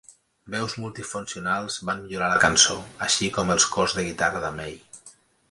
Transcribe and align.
Veus 0.51 0.75
multifuncionals 0.85 1.77
van 1.89 2.01
millorar 2.05 2.31
la 2.31 2.41
cançó, 2.45 2.79
així 3.09 3.31
com 3.37 3.53
els 3.57 3.69
cors 3.77 3.97
de 4.01 4.09
guitarra 4.09 4.43
de 4.49 4.53
May. 4.59 4.75